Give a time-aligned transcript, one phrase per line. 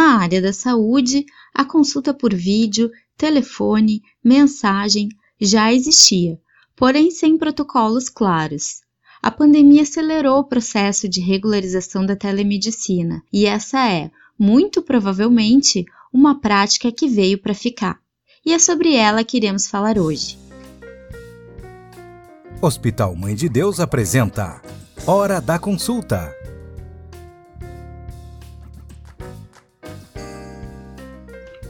[0.00, 6.40] Na área da saúde, a consulta por vídeo, telefone, mensagem já existia,
[6.74, 8.80] porém sem protocolos claros.
[9.20, 16.40] A pandemia acelerou o processo de regularização da telemedicina e essa é, muito provavelmente, uma
[16.40, 17.98] prática que veio para ficar.
[18.42, 20.38] E é sobre ela que iremos falar hoje.
[22.62, 24.62] Hospital Mãe de Deus apresenta
[25.06, 26.39] Hora da Consulta.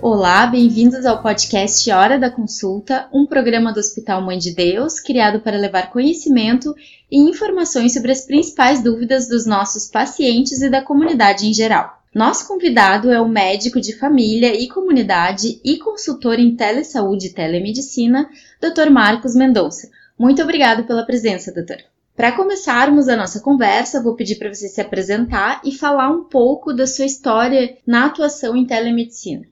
[0.02, 5.40] Olá, bem-vindos ao podcast Hora da Consulta, um programa do Hospital Mãe de Deus, criado
[5.40, 6.74] para levar conhecimento
[7.10, 12.02] e informações sobre as principais dúvidas dos nossos pacientes e da comunidade em geral.
[12.14, 18.26] Nosso convidado é o médico de família e comunidade e consultor em telesaúde e telemedicina,
[18.58, 18.88] Dr.
[18.88, 19.90] Marcos Mendonça.
[20.18, 21.76] Muito obrigado pela presença, doutor.
[22.16, 26.72] Para começarmos a nossa conversa, vou pedir para você se apresentar e falar um pouco
[26.72, 29.44] da sua história na atuação em telemedicina.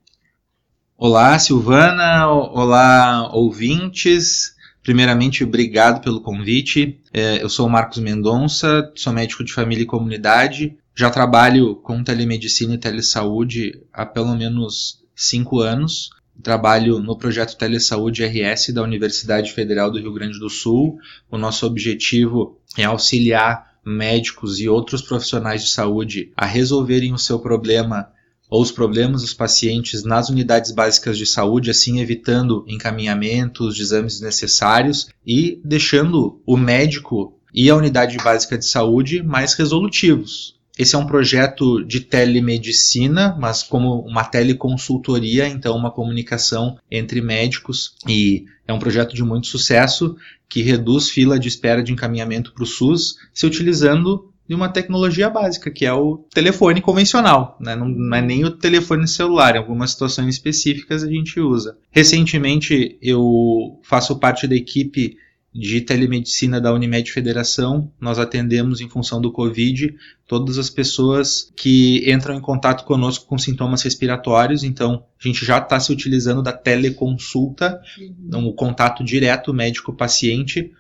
[1.01, 2.27] Olá, Silvana.
[2.29, 4.57] Olá, ouvintes.
[4.83, 7.01] Primeiramente, obrigado pelo convite.
[7.13, 10.77] É, eu sou o Marcos Mendonça, sou médico de família e comunidade.
[10.97, 16.11] Já trabalho com telemedicina e telesaúde há pelo menos cinco anos.
[16.43, 20.99] Trabalho no projeto Telesaúde RS da Universidade Federal do Rio Grande do Sul.
[21.31, 27.39] O nosso objetivo é auxiliar médicos e outros profissionais de saúde a resolverem o seu
[27.39, 28.09] problema
[28.49, 35.09] ou os problemas dos pacientes nas unidades básicas de saúde, assim evitando encaminhamentos exames necessários
[35.27, 40.59] e deixando o médico e a unidade básica de saúde mais resolutivos.
[40.79, 47.97] Esse é um projeto de telemedicina, mas como uma teleconsultoria, então uma comunicação entre médicos
[48.07, 50.17] e é um projeto de muito sucesso
[50.49, 55.29] que reduz fila de espera de encaminhamento para o SUS, se utilizando de uma tecnologia
[55.29, 57.77] básica, que é o telefone convencional, né?
[57.77, 61.77] não, não, é nem o telefone celular, em algumas situações específicas a gente usa.
[61.91, 65.17] Recentemente eu faço parte da equipe
[65.55, 67.91] de telemedicina da Unimed Federação.
[68.01, 69.95] Nós atendemos em função do Covid
[70.27, 74.63] todas as pessoas que entram em contato conosco com sintomas respiratórios.
[74.63, 78.47] Então, a gente já está se utilizando da teleconsulta, uhum.
[78.47, 80.71] o contato direto médico-paciente.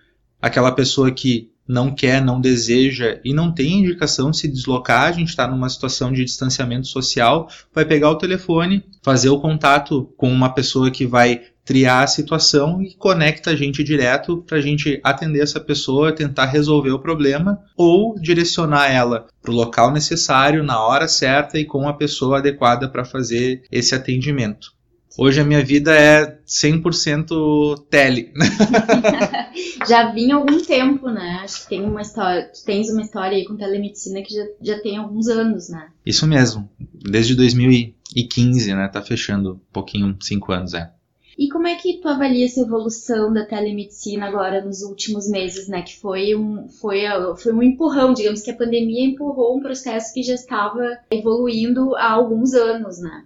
[0.40, 5.12] Aquela pessoa que não quer, não deseja e não tem indicação de se deslocar, a
[5.12, 10.32] gente está numa situação de distanciamento social, vai pegar o telefone, fazer o contato com
[10.32, 14.98] uma pessoa que vai triar a situação e conecta a gente direto para a gente
[15.04, 20.80] atender essa pessoa, tentar resolver o problema ou direcionar ela para o local necessário, na
[20.80, 24.72] hora certa e com a pessoa adequada para fazer esse atendimento.
[25.18, 28.32] Hoje a minha vida é 100% tele.
[29.88, 31.40] já vinha há algum tempo, né?
[31.42, 34.96] Acho que tem uma história, tens uma história aí com telemedicina que já, já tem
[34.96, 35.88] alguns anos, né?
[36.04, 36.68] Isso mesmo.
[36.78, 38.88] Desde 2015, né?
[38.88, 40.92] Tá fechando um pouquinho, cinco anos, é.
[41.38, 45.82] E como é que tu avalia essa evolução da telemedicina agora nos últimos meses, né?
[45.82, 47.02] Que foi um, foi,
[47.36, 52.10] foi um empurrão, digamos que a pandemia empurrou um processo que já estava evoluindo há
[52.10, 53.24] alguns anos, né?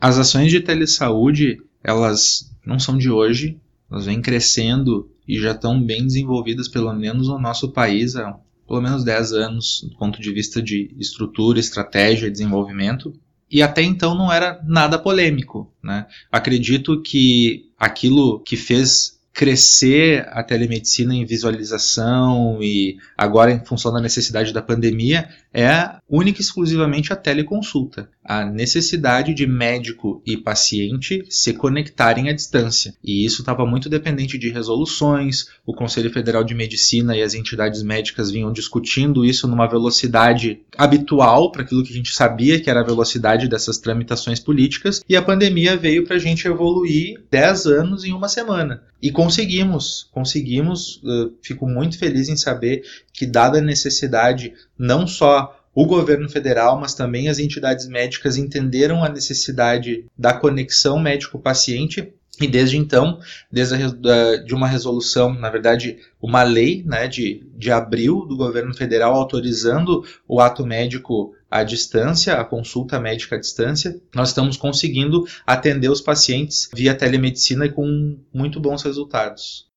[0.00, 3.60] As ações de telesaúde, elas não são de hoje,
[3.90, 8.80] elas vêm crescendo e já estão bem desenvolvidas, pelo menos no nosso país, há pelo
[8.80, 13.14] menos 10 anos, do ponto de vista de estrutura, estratégia e desenvolvimento.
[13.50, 15.72] E até então não era nada polêmico.
[15.82, 16.06] Né?
[16.32, 24.00] Acredito que aquilo que fez crescer a telemedicina em visualização e agora em função da
[24.00, 31.24] necessidade da pandemia é única e exclusivamente a teleconsulta, a necessidade de médico e paciente
[31.28, 32.94] se conectarem à distância.
[33.02, 37.82] E isso estava muito dependente de resoluções, o Conselho Federal de Medicina e as entidades
[37.82, 42.80] médicas vinham discutindo isso numa velocidade habitual para aquilo que a gente sabia que era
[42.80, 48.04] a velocidade dessas tramitações políticas, e a pandemia veio para a gente evoluir 10 anos
[48.04, 48.82] em uma semana.
[49.02, 51.02] E conseguimos, conseguimos.
[51.42, 56.94] fico muito feliz em saber que, dada a necessidade, não só o governo federal, mas
[56.94, 63.20] também as entidades médicas entenderam a necessidade da conexão médico-paciente e desde então,
[63.50, 68.74] desde a, de uma resolução, na verdade, uma lei né, de, de abril do governo
[68.74, 75.24] federal autorizando o ato médico à distância, a consulta médica à distância, nós estamos conseguindo
[75.46, 79.68] atender os pacientes via telemedicina e com muito bons resultados.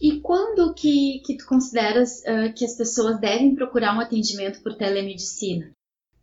[0.00, 4.76] E quando que, que tu consideras uh, que as pessoas devem procurar um atendimento por
[4.76, 5.72] telemedicina?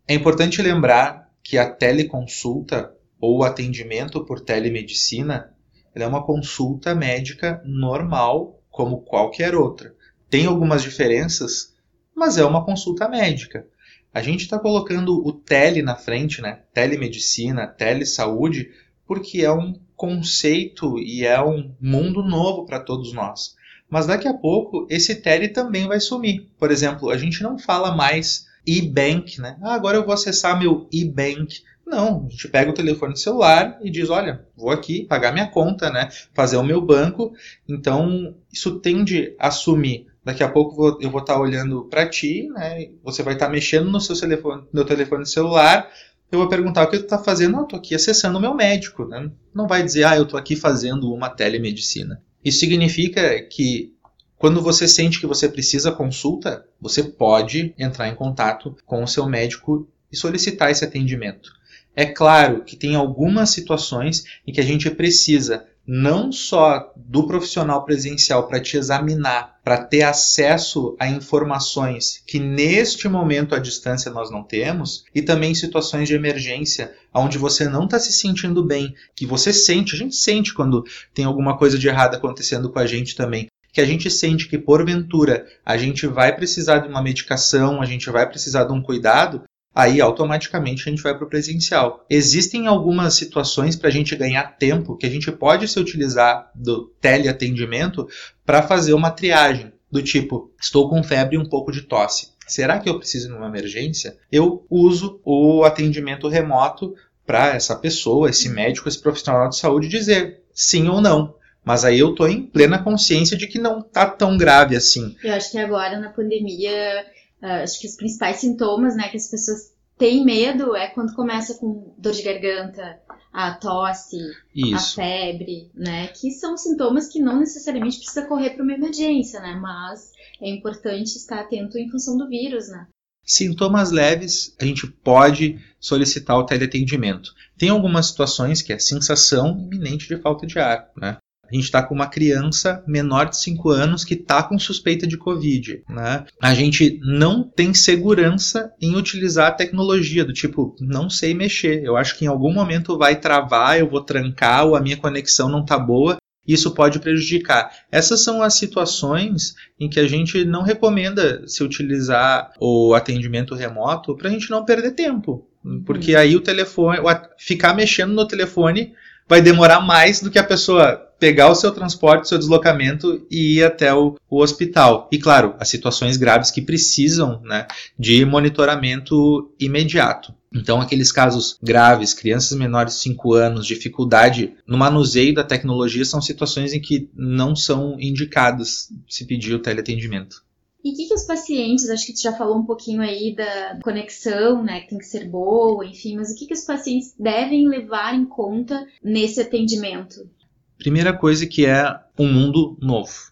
[0.08, 5.55] É importante lembrar que a teleconsulta ou o atendimento por telemedicina
[6.04, 9.96] é uma consulta médica normal, como qualquer outra.
[10.30, 11.74] Tem algumas diferenças,
[12.14, 13.66] mas é uma consulta médica
[14.14, 16.62] A gente está colocando o tele na frente, né?
[16.74, 18.72] Telemedicina, telesaúde,
[19.08, 23.56] porque é um conceito e é um mundo novo para todos nós.
[23.90, 26.50] Mas daqui a pouco esse tele também vai sumir.
[26.58, 29.58] Por exemplo, a gente não fala mais e-bank, né?
[29.62, 31.62] Ah, agora eu vou acessar meu e-bank.
[31.86, 35.92] Não, a gente pega o telefone celular e diz, olha, vou aqui pagar minha conta,
[35.92, 36.10] né?
[36.34, 37.32] Fazer o meu banco.
[37.70, 40.08] Então, isso tende a sumir.
[40.24, 42.90] Daqui a pouco eu vou estar olhando para ti, né?
[43.04, 45.88] Você vai estar mexendo no seu telefone, no telefone celular.
[46.32, 47.58] Eu vou perguntar o que tu está fazendo.
[47.58, 49.06] eu estou aqui acessando o meu médico.
[49.06, 49.30] Né?
[49.54, 52.20] Não vai dizer, ah, eu estou aqui fazendo uma telemedicina.
[52.44, 53.94] Isso significa que
[54.38, 59.28] quando você sente que você precisa consulta, você pode entrar em contato com o seu
[59.28, 61.52] médico e solicitar esse atendimento.
[61.96, 67.86] É claro que tem algumas situações em que a gente precisa não só do profissional
[67.86, 74.32] presencial para te examinar, para ter acesso a informações que neste momento à distância nós
[74.32, 79.26] não temos, e também situações de emergência, onde você não está se sentindo bem, que
[79.26, 80.84] você sente, a gente sente quando
[81.14, 84.58] tem alguma coisa de errado acontecendo com a gente também, que a gente sente que
[84.58, 89.44] porventura a gente vai precisar de uma medicação, a gente vai precisar de um cuidado,
[89.76, 92.06] aí automaticamente a gente vai para o presencial.
[92.10, 96.86] Existem algumas situações para a gente ganhar tempo que a gente pode se utilizar do
[97.02, 98.08] teleatendimento
[98.46, 102.30] para fazer uma triagem do tipo, estou com febre e um pouco de tosse.
[102.48, 104.18] Será que eu preciso de uma emergência?
[104.32, 106.96] Eu uso o atendimento remoto
[107.26, 111.36] para essa pessoa, esse médico, esse profissional de saúde dizer sim ou não.
[111.64, 115.16] Mas aí eu tô em plena consciência de que não tá tão grave assim.
[115.24, 117.06] Eu acho que agora na pandemia,
[117.46, 121.54] uh, acho que os principais sintomas, né, que as pessoas têm medo é quando começa
[121.56, 123.00] com dor de garganta,
[123.32, 124.18] a tosse,
[124.56, 124.76] Isso.
[124.76, 129.58] a febre, né, que são sintomas que não necessariamente precisa correr para uma emergência, né,
[129.62, 130.12] mas
[130.42, 132.88] é importante estar atento em função do vírus, né.
[133.28, 137.34] Sintomas leves, a gente pode solicitar o teleatendimento.
[137.58, 141.18] Tem algumas situações que é sensação iminente de falta de ar, né?
[141.50, 145.18] A gente está com uma criança menor de 5 anos que está com suspeita de
[145.18, 145.84] Covid.
[145.90, 146.26] Né?
[146.42, 151.84] A gente não tem segurança em utilizar a tecnologia, do tipo, não sei mexer.
[151.84, 155.50] Eu acho que em algum momento vai travar, eu vou trancar, ou a minha conexão
[155.50, 156.18] não está boa.
[156.48, 157.72] Isso pode prejudicar.
[157.92, 164.16] Essas são as situações em que a gente não recomenda se utilizar o atendimento remoto
[164.16, 165.48] para a gente não perder tempo.
[165.86, 166.20] Porque uhum.
[166.20, 167.00] aí o telefone,
[167.38, 168.94] ficar mexendo no telefone
[169.28, 173.58] vai demorar mais do que a pessoa pegar o seu transporte, o seu deslocamento e
[173.58, 175.10] ir até o, o, hospital.
[175.12, 177.68] E claro, as situações graves que precisam né,
[177.98, 180.34] de monitoramento imediato.
[180.54, 186.22] Então, aqueles casos graves, crianças menores de 5 anos, dificuldade no manuseio da tecnologia, são
[186.22, 190.45] situações em que não são indicadas se pedir o teleatendimento.
[190.86, 193.80] E o que, que os pacientes, acho que tu já falou um pouquinho aí da
[193.82, 197.68] conexão, né, que tem que ser boa, enfim, mas o que, que os pacientes devem
[197.68, 200.30] levar em conta nesse atendimento?
[200.78, 203.32] Primeira coisa que é um mundo novo.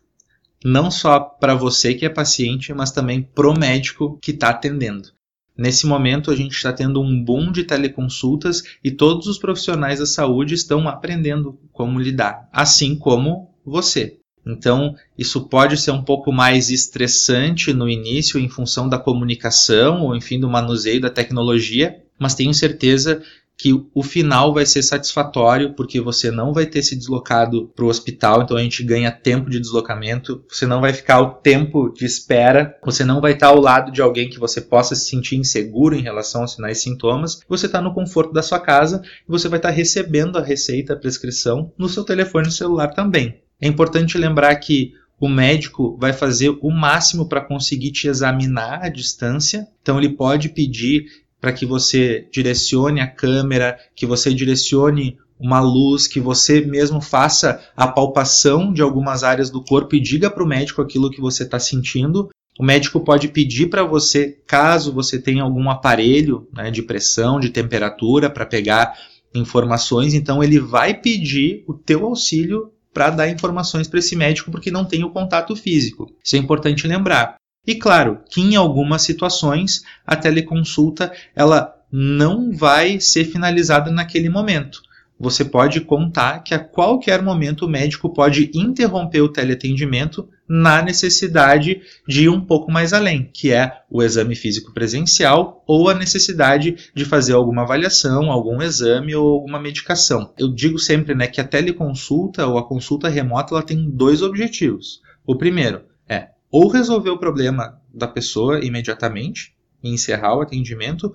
[0.65, 5.09] Não só para você que é paciente, mas também pro médico que está atendendo.
[5.55, 10.07] Nesse momento, a gente está tendo um boom de teleconsultas e todos os profissionais da
[10.07, 14.22] saúde estão aprendendo como lidar, assim como você.
[14.45, 20.15] Então, isso pode ser um pouco mais estressante no início, em função da comunicação ou,
[20.15, 23.21] enfim, do manuseio da tecnologia, mas tenho certeza
[23.57, 27.87] que o final vai ser satisfatório, porque você não vai ter se deslocado para o
[27.87, 32.05] hospital, então a gente ganha tempo de deslocamento, você não vai ficar o tempo de
[32.05, 35.95] espera, você não vai estar ao lado de alguém que você possa se sentir inseguro
[35.95, 39.47] em relação aos sinais e sintomas, você está no conforto da sua casa e você
[39.47, 43.42] vai estar recebendo a receita, a prescrição no seu telefone celular também.
[43.63, 48.89] É importante lembrar que o médico vai fazer o máximo para conseguir te examinar à
[48.89, 49.65] distância.
[49.81, 51.05] Então, ele pode pedir
[51.39, 57.61] para que você direcione a câmera, que você direcione uma luz, que você mesmo faça
[57.73, 61.43] a palpação de algumas áreas do corpo e diga para o médico aquilo que você
[61.43, 62.31] está sentindo.
[62.59, 67.49] O médico pode pedir para você, caso você tenha algum aparelho né, de pressão, de
[67.49, 68.93] temperatura, para pegar
[69.33, 74.71] informações, então ele vai pedir o teu auxílio para dar informações para esse médico porque
[74.71, 76.11] não tem o contato físico.
[76.23, 77.35] Isso é importante lembrar.
[77.65, 84.81] E claro, que em algumas situações a teleconsulta ela não vai ser finalizada naquele momento
[85.23, 91.81] você pode contar que a qualquer momento o médico pode interromper o teleatendimento na necessidade
[92.07, 96.91] de ir um pouco mais além, que é o exame físico presencial ou a necessidade
[96.93, 100.31] de fazer alguma avaliação, algum exame ou alguma medicação.
[100.37, 105.01] Eu digo sempre né, que a teleconsulta ou a consulta remota ela tem dois objetivos.
[105.25, 111.11] O primeiro é ou resolver o problema da pessoa imediatamente, e encerrar o atendimento,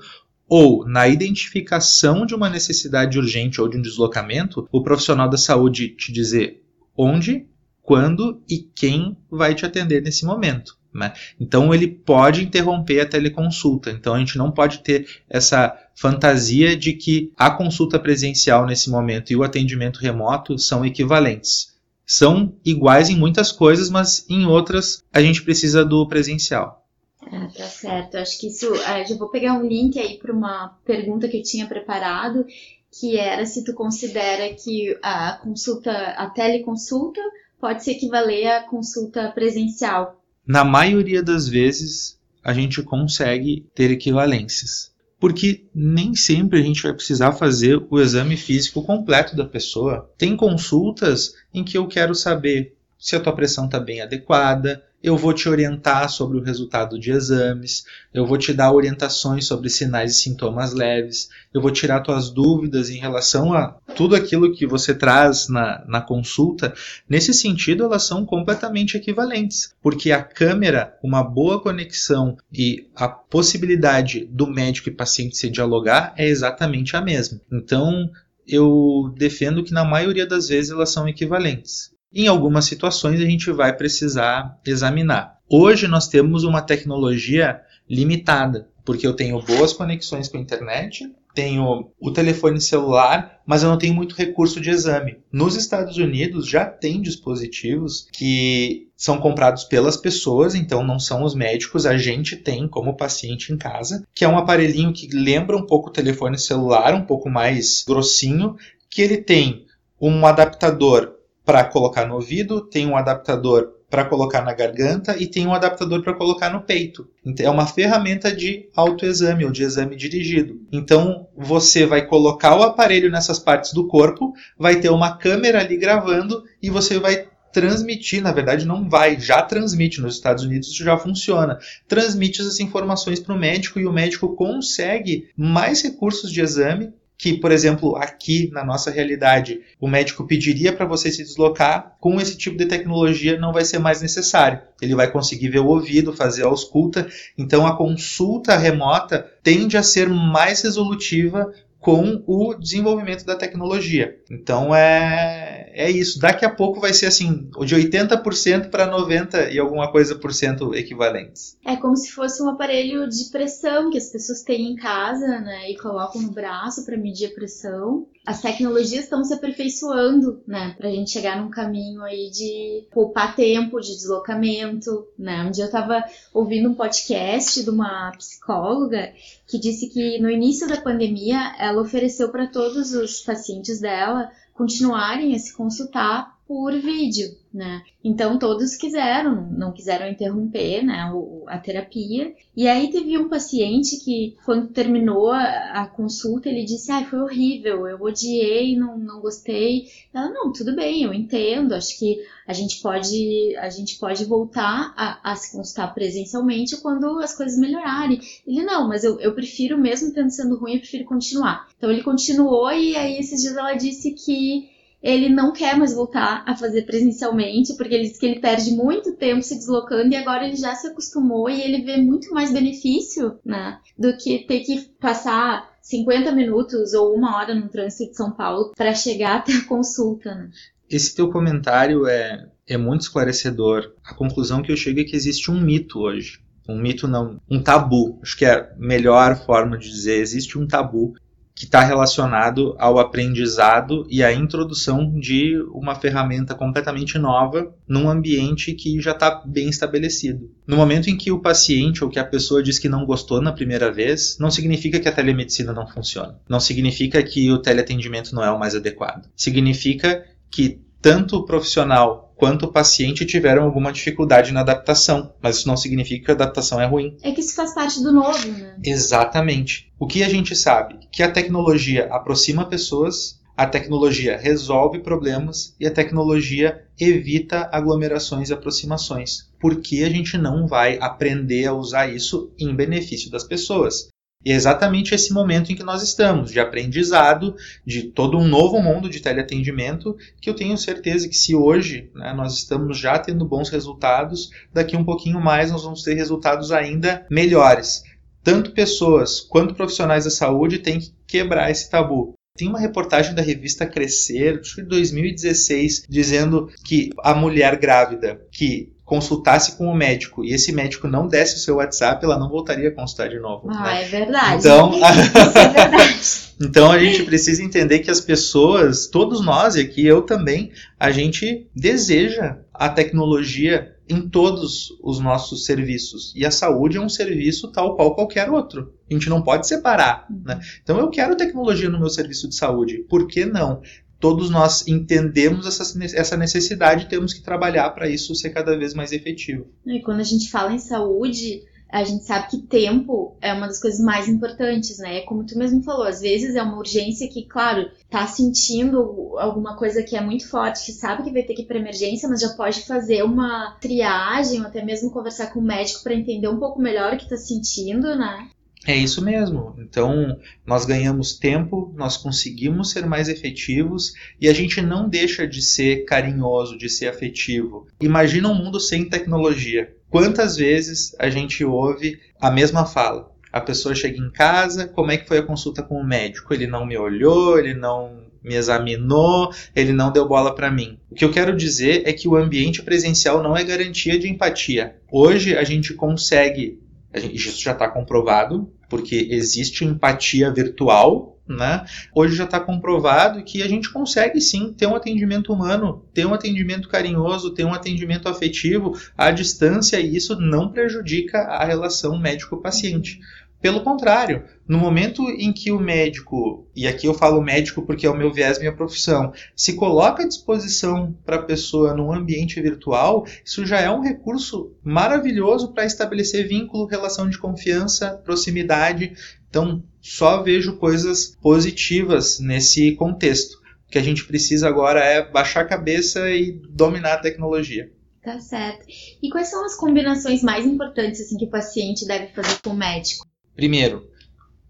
[0.49, 5.90] ou na identificação de uma necessidade urgente ou de um deslocamento, o profissional da saúde
[5.90, 6.61] te dizer
[6.97, 7.47] onde,
[7.88, 10.76] quando e quem vai te atender nesse momento.
[10.92, 11.11] Né?
[11.40, 13.90] Então ele pode interromper a teleconsulta.
[13.90, 19.33] Então a gente não pode ter essa fantasia de que a consulta presencial nesse momento
[19.33, 21.78] e o atendimento remoto são equivalentes.
[22.04, 26.87] São iguais em muitas coisas, mas em outras a gente precisa do presencial.
[27.23, 28.18] Ah, tá certo.
[28.18, 28.71] Acho que isso.
[28.87, 32.45] Ah, já vou pegar um link aí para uma pergunta que eu tinha preparado,
[32.92, 37.21] que era se tu considera que a consulta, a teleconsulta,
[37.61, 44.91] pode se equivaler à consulta presencial na maioria das vezes a gente consegue ter equivalências.
[45.21, 50.11] Porque nem sempre a gente vai precisar fazer o exame físico completo da pessoa.
[50.17, 55.17] Tem consultas em que eu quero saber se a tua pressão está bem adequada, eu
[55.17, 60.12] vou te orientar sobre o resultado de exames, eu vou te dar orientações sobre sinais
[60.12, 64.95] e sintomas leves, eu vou tirar tuas dúvidas em relação a tudo aquilo que você
[64.95, 66.75] traz na, na consulta.
[67.09, 74.25] Nesse sentido, elas são completamente equivalentes, porque a câmera, uma boa conexão e a possibilidade
[74.26, 77.40] do médico e paciente se dialogar é exatamente a mesma.
[77.52, 78.11] Então,
[78.47, 81.93] eu defendo que na maioria das vezes elas são equivalentes.
[82.12, 85.37] Em algumas situações a gente vai precisar examinar.
[85.49, 91.91] Hoje nós temos uma tecnologia limitada, porque eu tenho boas conexões com a internet, tenho
[92.00, 95.19] o telefone celular, mas eu não tenho muito recurso de exame.
[95.31, 101.35] Nos Estados Unidos já tem dispositivos que são comprados pelas pessoas, então não são os
[101.35, 105.67] médicos, a gente tem como paciente em casa, que é um aparelhinho que lembra um
[105.67, 108.57] pouco o telefone celular, um pouco mais grossinho,
[108.88, 109.67] que ele tem
[110.00, 111.17] um adaptador
[111.49, 116.02] para colocar no ouvido, tem um adaptador para colocar na garganta e tem um adaptador
[116.02, 117.09] para colocar no peito.
[117.25, 120.61] Então, é uma ferramenta de autoexame ou de exame dirigido.
[120.71, 125.78] Então você vai colocar o aparelho nessas partes do corpo, vai ter uma câmera ali
[125.78, 130.85] gravando e você vai transmitir, na verdade não vai, já transmite nos Estados Unidos, isso
[130.85, 131.59] já funciona.
[131.88, 137.34] Transmite essas informações para o médico e o médico consegue mais recursos de exame que,
[137.34, 142.38] por exemplo, aqui na nossa realidade, o médico pediria para você se deslocar, com esse
[142.38, 144.60] tipo de tecnologia não vai ser mais necessário.
[144.80, 147.08] Ele vai conseguir ver o ouvido, fazer a ausculta.
[147.37, 154.20] Então a consulta remota tende a ser mais resolutiva com o desenvolvimento da tecnologia.
[154.30, 156.18] Então é, é isso.
[156.18, 160.75] Daqui a pouco vai ser assim, de 80% para 90% e alguma coisa por cento
[160.75, 161.56] equivalentes.
[161.64, 165.70] É como se fosse um aparelho de pressão que as pessoas têm em casa, né,
[165.70, 168.06] e colocam no braço para medir a pressão.
[168.28, 173.35] As tecnologias estão se aperfeiçoando, né, para a gente chegar num caminho aí de poupar
[173.35, 175.44] tempo de deslocamento, né.
[175.44, 176.04] Um dia eu estava
[176.35, 179.14] ouvindo um podcast de uma psicóloga
[179.47, 185.35] que disse que no início da pandemia ela ofereceu para todos os pacientes dela continuarem
[185.35, 187.83] a se consultar por vídeo, né?
[188.02, 191.12] Então todos quiseram, não quiseram interromper, né,
[191.47, 192.33] a terapia.
[192.57, 197.87] E aí teve um paciente que, quando terminou a, consulta, ele disse: "Ai, foi horrível,
[197.87, 199.85] eu odiei, não, não gostei".
[200.12, 201.75] Ela: "Não, tudo bem, eu entendo.
[201.75, 207.19] Acho que a gente pode, a gente pode voltar a, a se consultar presencialmente quando
[207.19, 208.19] as coisas melhorarem".
[208.47, 211.69] Ele: "Não, mas eu, eu prefiro mesmo tendo sendo ruim, eu prefiro continuar".
[211.76, 216.43] Então ele continuou e aí esses dias ela disse que ele não quer mais voltar
[216.47, 220.47] a fazer presencialmente, porque ele diz que ele perde muito tempo se deslocando e agora
[220.47, 224.90] ele já se acostumou e ele vê muito mais benefício, né, do que ter que
[225.00, 229.64] passar 50 minutos ou uma hora no trânsito de São Paulo para chegar até a
[229.64, 230.50] consulta, né?
[230.90, 233.93] Esse teu comentário é, é muito esclarecedor.
[234.02, 236.40] A conclusão que eu chego é que existe um mito hoje.
[236.67, 238.19] Um mito não, um tabu.
[238.23, 240.19] Acho que é a melhor forma de dizer.
[240.19, 241.14] Existe um tabu
[241.59, 248.73] que está relacionado ao aprendizado e à introdução de uma ferramenta completamente nova num ambiente
[248.75, 250.49] que já está bem estabelecido.
[250.65, 253.50] No momento em que o paciente ou que a pessoa diz que não gostou na
[253.50, 256.38] primeira vez, não significa que a telemedicina não funciona.
[256.49, 259.29] Não significa que o teleatendimento não é o mais adequado.
[259.35, 265.69] Significa que tanto o profissional quanto o paciente tiveram alguma dificuldade na adaptação, mas isso
[265.69, 267.17] não significa que a adaptação é ruim.
[267.23, 268.76] É que isso faz parte do novo, né?
[268.85, 269.93] Exatamente.
[269.99, 271.00] O que a gente sabe?
[271.11, 278.52] Que a tecnologia aproxima pessoas, a tecnologia resolve problemas e a tecnologia evita aglomerações e
[278.52, 279.50] aproximações.
[279.61, 284.07] Por que a gente não vai aprender a usar isso em benefício das pessoas?
[284.45, 288.80] E é exatamente esse momento em que nós estamos, de aprendizado, de todo um novo
[288.80, 293.45] mundo de teleatendimento, que eu tenho certeza que se hoje né, nós estamos já tendo
[293.45, 298.02] bons resultados, daqui um pouquinho mais nós vamos ter resultados ainda melhores
[298.49, 302.33] tanto pessoas quanto profissionais da saúde têm que quebrar esse tabu.
[302.57, 309.79] Tem uma reportagem da revista Crescer, de 2016, dizendo que a mulher grávida que consultasse
[309.79, 312.95] com o médico e esse médico não desse o seu WhatsApp, ela não voltaria a
[312.95, 313.67] consultar de novo.
[313.71, 314.03] Ah, né?
[314.03, 314.61] é verdade.
[314.61, 316.21] Então, Isso é verdade.
[316.61, 321.11] então a gente precisa entender que as pessoas, todos nós e aqui eu também, a
[321.11, 326.35] gente deseja a tecnologia em todos os nossos serviços.
[326.37, 328.93] E a saúde é um serviço tal qual qualquer outro.
[329.11, 330.27] A gente não pode separar.
[330.45, 330.61] Né?
[330.83, 332.99] Então eu quero tecnologia no meu serviço de saúde.
[333.09, 333.81] Por que não?
[334.20, 339.12] Todos nós entendemos essa necessidade e temos que trabalhar para isso ser cada vez mais
[339.12, 339.66] efetivo.
[339.87, 343.80] E quando a gente fala em saúde, a gente sabe que tempo é uma das
[343.80, 345.20] coisas mais importantes, né?
[345.22, 348.98] Como tu mesmo falou, às vezes é uma urgência que, claro, tá sentindo
[349.38, 352.28] alguma coisa que é muito forte, que sabe que vai ter que ir para emergência,
[352.28, 356.48] mas já pode fazer uma triagem ou até mesmo conversar com o médico para entender
[356.48, 358.48] um pouco melhor o que tá sentindo, né?
[358.87, 359.75] É isso mesmo.
[359.78, 365.61] Então, nós ganhamos tempo, nós conseguimos ser mais efetivos e a gente não deixa de
[365.61, 367.87] ser carinhoso, de ser afetivo.
[368.00, 369.94] Imagina um mundo sem tecnologia.
[370.08, 373.30] Quantas vezes a gente ouve a mesma fala?
[373.52, 376.52] A pessoa chega em casa, como é que foi a consulta com o médico?
[376.54, 380.99] Ele não me olhou, ele não me examinou, ele não deu bola para mim.
[381.11, 384.97] O que eu quero dizer é que o ambiente presencial não é garantia de empatia.
[385.11, 386.78] Hoje a gente consegue,
[387.15, 391.85] isso já está comprovado, porque existe empatia virtual, né?
[392.15, 396.35] Hoje já está comprovado que a gente consegue sim ter um atendimento humano, ter um
[396.35, 403.21] atendimento carinhoso, ter um atendimento afetivo à distância e isso não prejudica a relação médico-paciente.
[403.61, 408.11] Pelo contrário, no momento em que o médico, e aqui eu falo médico porque é
[408.11, 413.27] o meu viés, minha profissão, se coloca à disposição para a pessoa num ambiente virtual,
[413.45, 419.15] isso já é um recurso maravilhoso para estabelecer vínculo, relação de confiança, proximidade.
[419.50, 423.59] Então, só vejo coisas positivas nesse contexto.
[423.88, 427.90] O que a gente precisa agora é baixar a cabeça e dominar a tecnologia.
[428.23, 428.85] Tá certo.
[429.23, 432.77] E quais são as combinações mais importantes assim que o paciente deve fazer com o
[432.77, 433.27] médico?
[433.59, 434.09] Primeiro,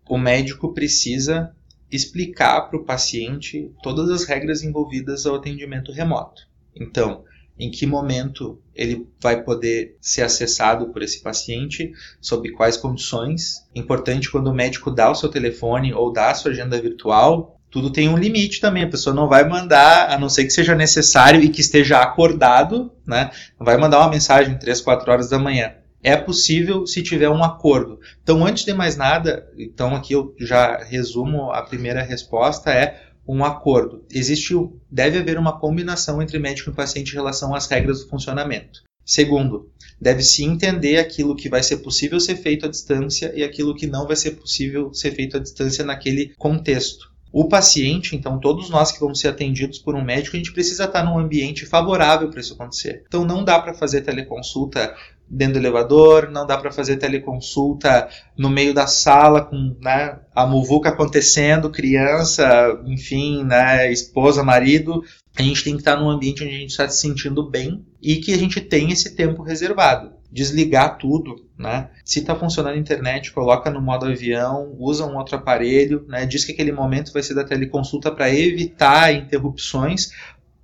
[0.09, 1.55] o médico precisa
[1.93, 6.49] explicar para o paciente todas as regras envolvidas ao atendimento remoto.
[6.75, 7.23] Então,
[7.59, 13.63] em que momento ele vai poder ser acessado por esse paciente, sob quais condições.
[13.75, 17.93] Importante quando o médico dá o seu telefone ou dá a sua agenda virtual, tudo
[17.93, 18.85] tem um limite também.
[18.85, 22.91] A pessoa não vai mandar, a não ser que seja necessário e que esteja acordado,
[23.07, 23.31] né?
[23.61, 27.43] Não vai mandar uma mensagem 3, 4 horas da manhã é possível se tiver um
[27.43, 28.01] acordo.
[28.23, 33.45] Então, antes de mais nada, então aqui eu já resumo a primeira resposta é um
[33.45, 34.05] acordo.
[34.11, 34.55] Existe,
[34.91, 38.83] deve haver uma combinação entre médico e paciente em relação às regras do funcionamento.
[39.05, 43.87] Segundo, deve-se entender aquilo que vai ser possível ser feito à distância e aquilo que
[43.87, 47.11] não vai ser possível ser feito à distância naquele contexto.
[47.31, 50.85] O paciente, então, todos nós que vamos ser atendidos por um médico, a gente precisa
[50.85, 53.05] estar num ambiente favorável para isso acontecer.
[53.07, 54.95] Então, não dá para fazer teleconsulta
[55.31, 60.47] dentro do elevador, não dá para fazer teleconsulta no meio da sala com né, a
[60.47, 65.03] muvuca acontecendo, criança, enfim, né, esposa, marido.
[65.39, 68.17] A gente tem que estar num ambiente onde a gente está se sentindo bem e
[68.17, 70.13] que a gente tem esse tempo reservado.
[70.31, 71.89] Desligar tudo, né?
[72.05, 76.27] Se está funcionando a internet, coloca no modo avião, usa um outro aparelho, né?
[76.27, 80.11] Diz que aquele momento vai ser da teleconsulta para evitar interrupções,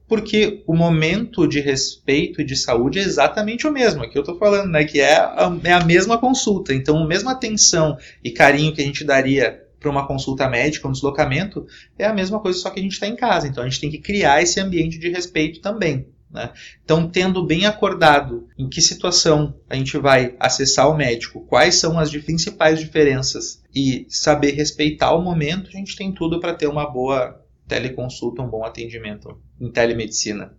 [0.08, 4.02] porque o momento de respeito e de saúde é exatamente o mesmo.
[4.02, 6.74] Aqui eu estou falando, né, que é a, é a mesma consulta.
[6.74, 10.92] Então, a mesma atenção e carinho que a gente daria para uma consulta médica, um
[10.92, 11.66] deslocamento,
[11.98, 13.46] é a mesma coisa, só que a gente está em casa.
[13.46, 16.06] Então, a gente tem que criar esse ambiente de respeito também.
[16.30, 16.50] Né?
[16.84, 21.98] Então, tendo bem acordado em que situação a gente vai acessar o médico, quais são
[21.98, 26.90] as principais diferenças e saber respeitar o momento, a gente tem tudo para ter uma
[26.90, 30.56] boa teleconsulta, um bom atendimento em telemedicina.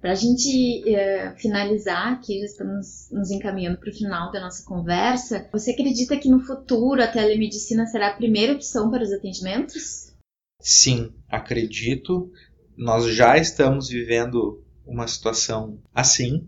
[0.00, 4.64] Para a gente é, finalizar aqui, já estamos nos encaminhando para o final da nossa
[4.64, 5.48] conversa.
[5.52, 10.12] Você acredita que no futuro a telemedicina será a primeira opção para os atendimentos?
[10.60, 12.30] Sim, acredito.
[12.76, 16.46] Nós já estamos vivendo uma situação assim,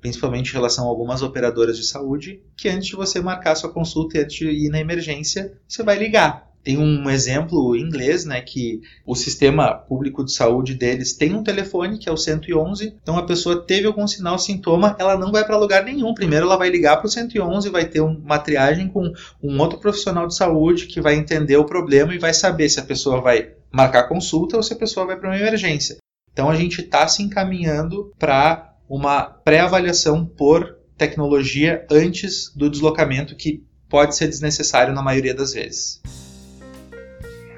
[0.00, 4.18] principalmente em relação a algumas operadoras de saúde, que antes de você marcar sua consulta
[4.18, 8.40] e antes de ir na emergência, você vai ligar tem um exemplo em inglês, né,
[8.40, 12.96] que o sistema público de saúde deles tem um telefone que é o 111.
[13.02, 16.14] Então a pessoa teve algum sinal, sintoma, ela não vai para lugar nenhum.
[16.14, 20.26] Primeiro ela vai ligar para o 111, vai ter uma triagem com um outro profissional
[20.26, 24.08] de saúde que vai entender o problema e vai saber se a pessoa vai marcar
[24.08, 25.96] consulta ou se a pessoa vai para uma emergência.
[26.32, 33.64] Então a gente está se encaminhando para uma pré-avaliação por tecnologia antes do deslocamento que
[33.88, 36.00] pode ser desnecessário na maioria das vezes.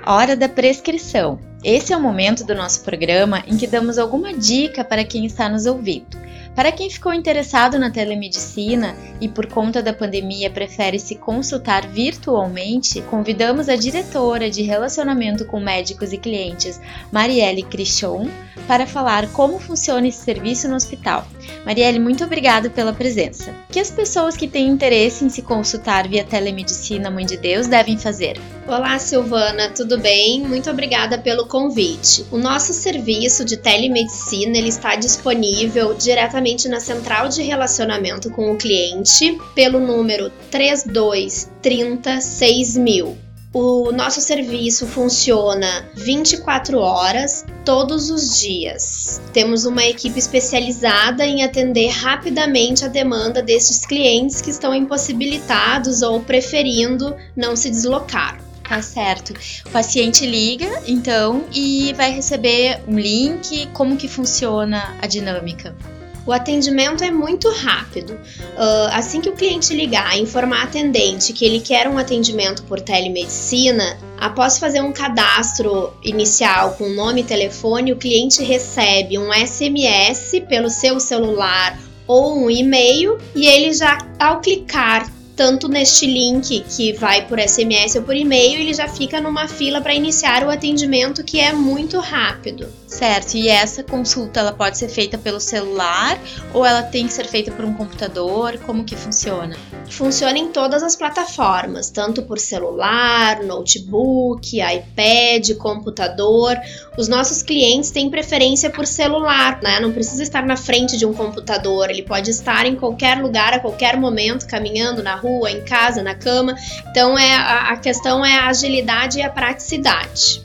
[0.04, 1.38] Hora da prescrição.
[1.62, 5.48] Esse é o momento do nosso programa em que damos alguma dica para quem está
[5.48, 6.20] nos ouvindo.
[6.56, 13.00] Para quem ficou interessado na telemedicina e por conta da pandemia prefere se consultar virtualmente,
[13.02, 16.80] convidamos a diretora de relacionamento com médicos e clientes,
[17.12, 18.28] Marielle Crichon,
[18.66, 21.24] para falar como funciona esse serviço no hospital.
[21.64, 23.52] Marielle, muito obrigada pela presença.
[23.68, 27.66] O que as pessoas que têm interesse em se consultar via telemedicina Mãe de Deus
[27.66, 28.40] devem fazer?
[28.66, 30.42] Olá, Silvana, tudo bem?
[30.42, 32.24] Muito obrigada pelo convite.
[32.30, 38.56] O nosso serviço de telemedicina ele está disponível diretamente na central de relacionamento com o
[38.56, 43.31] cliente pelo número 3230 6000.
[43.54, 49.20] O nosso serviço funciona 24 horas, todos os dias.
[49.30, 56.20] Temos uma equipe especializada em atender rapidamente a demanda destes clientes que estão impossibilitados ou
[56.20, 58.40] preferindo não se deslocar.
[58.66, 59.34] Tá certo.
[59.66, 63.66] O paciente liga, então, e vai receber um link.
[63.74, 65.76] Como que funciona a dinâmica?
[66.24, 68.12] O atendimento é muito rápido.
[68.12, 72.62] Uh, assim que o cliente ligar e informar a atendente que ele quer um atendimento
[72.64, 79.32] por telemedicina, após fazer um cadastro inicial com nome e telefone, o cliente recebe um
[79.32, 85.10] SMS pelo seu celular ou um e-mail e ele já, ao clicar
[85.42, 89.80] tanto neste link que vai por SMS ou por e-mail, ele já fica numa fila
[89.80, 92.68] para iniciar o atendimento que é muito rápido.
[92.86, 96.16] Certo, e essa consulta ela pode ser feita pelo celular
[96.54, 98.56] ou ela tem que ser feita por um computador?
[98.58, 99.56] Como que funciona?
[99.90, 106.56] Funciona em todas as plataformas, tanto por celular, notebook, iPad, computador.
[106.96, 109.80] Os nossos clientes têm preferência por celular, né?
[109.80, 113.58] Não precisa estar na frente de um computador, ele pode estar em qualquer lugar a
[113.58, 116.54] qualquer momento, caminhando na rua, em casa, na cama.
[116.90, 120.42] Então é a questão é a agilidade e a praticidade.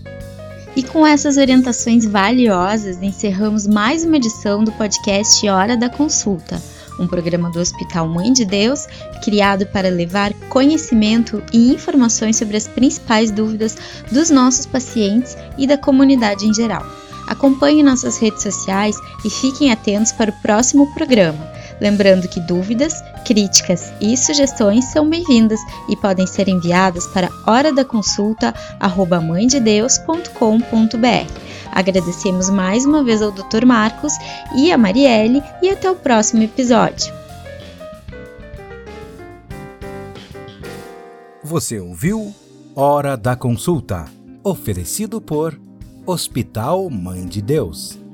[0.75, 6.61] E com essas orientações valiosas, encerramos mais uma edição do podcast Hora da Consulta,
[6.99, 8.85] um programa do Hospital Mãe de Deus
[9.23, 13.75] criado para levar conhecimento e informações sobre as principais dúvidas
[14.11, 16.85] dos nossos pacientes e da comunidade em geral.
[17.27, 18.95] Acompanhe nossas redes sociais
[19.25, 21.51] e fiquem atentos para o próximo programa.
[21.81, 22.93] Lembrando que dúvidas,
[23.27, 25.59] críticas e sugestões são bem-vindas
[25.89, 28.55] e podem ser enviadas para hora da consulta
[31.73, 33.65] Agradecemos mais uma vez ao Dr.
[33.65, 34.13] Marcos
[34.55, 37.13] e a Marielle e até o próximo episódio.
[41.43, 42.33] Você ouviu
[42.73, 44.05] Hora da Consulta,
[44.41, 45.59] oferecido por
[46.05, 48.06] Hospital Mãe de Deus